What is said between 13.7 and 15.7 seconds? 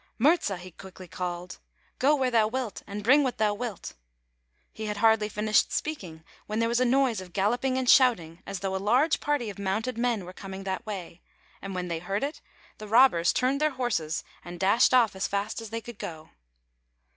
horses and dashed off as fast as